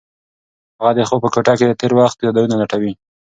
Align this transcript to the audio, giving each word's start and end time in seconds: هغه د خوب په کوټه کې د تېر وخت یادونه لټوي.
هغه 0.79 0.91
د 0.97 0.99
خوب 1.07 1.19
په 1.23 1.29
کوټه 1.33 1.53
کې 1.59 1.65
د 1.67 1.73
تېر 1.79 1.91
وخت 1.99 2.17
یادونه 2.25 2.55
لټوي. 2.61 2.93